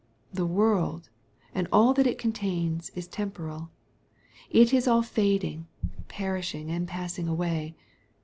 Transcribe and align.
The 0.33 0.47
world, 0.47 1.09
and 1.53 1.67
all 1.71 1.93
that 1.93 2.07
it 2.07 2.17
contains 2.17 2.89
is 2.95 3.07
temporal. 3.07 3.69
It 4.49 4.73
is 4.73 4.87
all 4.87 5.03
fading, 5.03 5.67
perishing, 6.07 6.71
and 6.71 6.87
passing 6.87 7.27
away. 7.27 7.75